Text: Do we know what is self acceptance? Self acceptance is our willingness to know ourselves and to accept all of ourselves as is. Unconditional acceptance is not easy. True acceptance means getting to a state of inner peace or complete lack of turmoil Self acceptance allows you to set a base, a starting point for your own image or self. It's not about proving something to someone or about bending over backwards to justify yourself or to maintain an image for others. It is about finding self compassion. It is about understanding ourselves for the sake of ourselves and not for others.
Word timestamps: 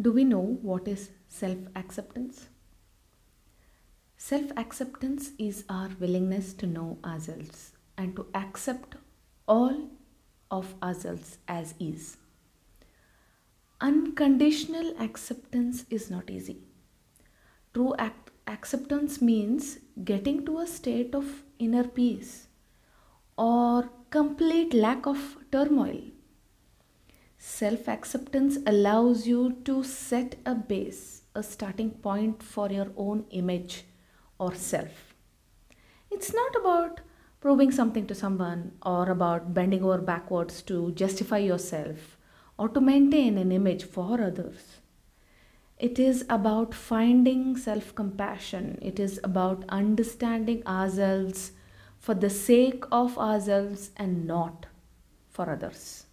Do 0.00 0.12
we 0.12 0.22
know 0.22 0.58
what 0.62 0.86
is 0.86 1.10
self 1.28 1.58
acceptance? 1.74 2.46
Self 4.16 4.52
acceptance 4.56 5.32
is 5.38 5.64
our 5.68 5.88
willingness 5.98 6.52
to 6.60 6.68
know 6.68 6.98
ourselves 7.04 7.72
and 7.96 8.14
to 8.14 8.26
accept 8.32 8.94
all 9.48 9.88
of 10.52 10.76
ourselves 10.80 11.38
as 11.48 11.74
is. 11.80 12.16
Unconditional 13.80 14.94
acceptance 15.00 15.84
is 15.90 16.08
not 16.10 16.30
easy. 16.30 16.58
True 17.74 17.96
acceptance 18.46 19.20
means 19.20 19.78
getting 20.04 20.46
to 20.46 20.58
a 20.60 20.66
state 20.68 21.12
of 21.12 21.42
inner 21.58 21.82
peace 21.82 22.46
or 23.36 23.90
complete 24.10 24.74
lack 24.74 25.06
of 25.06 25.38
turmoil 25.50 26.00
Self 27.58 27.88
acceptance 27.88 28.56
allows 28.68 29.26
you 29.26 29.56
to 29.64 29.82
set 29.82 30.36
a 30.46 30.54
base, 30.54 31.22
a 31.34 31.42
starting 31.42 31.90
point 31.90 32.40
for 32.40 32.70
your 32.70 32.92
own 32.96 33.24
image 33.30 33.82
or 34.38 34.54
self. 34.54 35.12
It's 36.08 36.32
not 36.32 36.54
about 36.54 37.00
proving 37.40 37.72
something 37.72 38.06
to 38.06 38.14
someone 38.14 38.74
or 38.86 39.10
about 39.10 39.54
bending 39.54 39.82
over 39.82 39.98
backwards 39.98 40.62
to 40.70 40.92
justify 40.92 41.38
yourself 41.38 42.16
or 42.56 42.68
to 42.68 42.80
maintain 42.80 43.36
an 43.36 43.50
image 43.50 43.82
for 43.82 44.22
others. 44.22 44.76
It 45.78 45.98
is 45.98 46.24
about 46.28 46.74
finding 46.74 47.56
self 47.56 47.92
compassion. 47.92 48.78
It 48.80 49.00
is 49.00 49.18
about 49.24 49.64
understanding 49.68 50.64
ourselves 50.64 51.50
for 51.98 52.14
the 52.14 52.30
sake 52.30 52.84
of 52.92 53.18
ourselves 53.18 53.90
and 53.96 54.28
not 54.28 54.66
for 55.28 55.50
others. 55.50 56.04